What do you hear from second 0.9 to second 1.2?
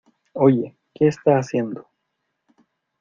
qué